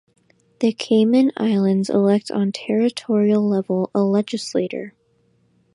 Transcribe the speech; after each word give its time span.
The 0.61 0.73
Cayman 0.73 1.31
Islands 1.37 1.87
elect 1.87 2.31
on 2.31 2.51
territorial 2.51 3.47
level 3.47 3.91
a 3.93 4.01
legislature. 4.01 4.95